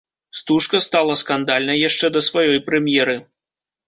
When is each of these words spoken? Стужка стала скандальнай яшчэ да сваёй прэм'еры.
Стужка 0.37 0.77
стала 0.85 1.17
скандальнай 1.21 1.77
яшчэ 1.89 2.09
да 2.15 2.23
сваёй 2.29 2.59
прэм'еры. 2.71 3.15